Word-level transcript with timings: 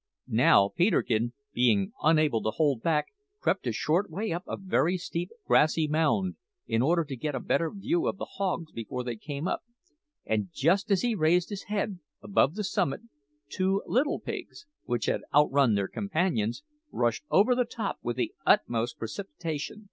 Now 0.27 0.69
Peterkin, 0.69 1.33
being 1.53 1.91
unable 2.01 2.41
to 2.41 2.49
hold 2.49 2.81
back, 2.81 3.09
crept 3.39 3.67
a 3.67 3.71
short 3.71 4.09
way 4.09 4.31
up 4.31 4.41
a 4.47 4.57
very 4.57 4.97
steep 4.97 5.29
grassy 5.45 5.87
mound 5.87 6.37
in 6.65 6.81
order 6.81 7.03
to 7.03 7.15
get 7.15 7.35
a 7.35 7.39
better 7.39 7.69
view 7.69 8.07
of 8.07 8.17
the 8.17 8.25
hogs 8.25 8.71
before 8.71 9.03
they 9.03 9.15
came 9.15 9.47
up; 9.47 9.61
and 10.25 10.49
just 10.51 10.89
as 10.89 11.03
he 11.03 11.13
raised 11.13 11.49
his 11.51 11.65
head 11.65 11.99
above 12.23 12.57
its 12.57 12.71
summit, 12.71 13.01
two 13.47 13.83
little 13.85 14.19
pigs, 14.19 14.65
which 14.85 15.05
had 15.05 15.21
outrun 15.35 15.75
their 15.75 15.87
companions, 15.87 16.63
rushed 16.91 17.23
over 17.29 17.53
the 17.53 17.63
top 17.63 17.99
with 18.01 18.15
the 18.15 18.33
utmost 18.43 18.97
precipitation. 18.97 19.79